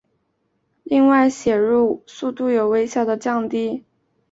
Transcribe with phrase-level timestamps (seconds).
[0.81, 3.83] 另外写入速度有微小的降低。